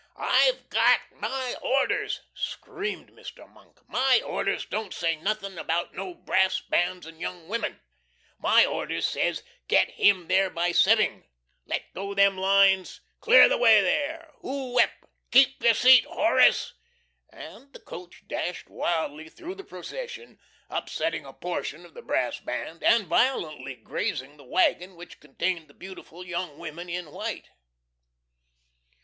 [0.17, 3.47] "I'VE GOT MY ORDERS!" screamed Mr.
[3.47, 3.87] Monk.
[3.87, 7.79] "My orders don't say nothin' about no brass bands and young women.
[8.39, 11.27] My orders says, 'git him there by seving!'
[11.67, 13.01] Let go them lines!
[13.19, 14.31] Clear the way there!
[14.41, 14.91] Whoo ep!
[15.29, 16.73] KEEP YOUR SEAT, HORACE!"
[17.29, 22.81] and the coach dashed wildly through the procession, upsetting a portion of the brass band,
[22.83, 27.51] and violently grazing the wagon which contained the beautiful young women in white.